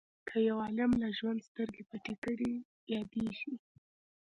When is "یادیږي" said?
2.93-3.53